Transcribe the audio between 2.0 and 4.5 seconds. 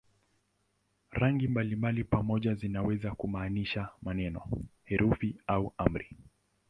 pamoja zinaweza kumaanisha maneno,